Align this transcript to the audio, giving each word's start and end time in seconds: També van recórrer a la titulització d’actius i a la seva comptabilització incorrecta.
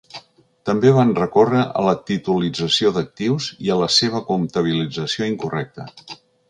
També 0.69 0.93
van 0.95 1.11
recórrer 1.19 1.61
a 1.81 1.83
la 1.89 1.93
titulització 2.13 2.93
d’actius 2.97 3.53
i 3.67 3.73
a 3.75 3.79
la 3.85 3.93
seva 4.01 4.27
comptabilització 4.33 5.33
incorrecta. 5.35 5.91